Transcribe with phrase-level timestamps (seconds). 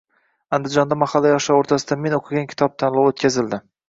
[0.57, 3.61] Andijonda mahalla yoshlari o‘rtasida “men o‘qigan kitob” tanlovi o‘tkazildi